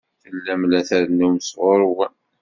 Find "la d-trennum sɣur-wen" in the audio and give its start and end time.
0.69-2.13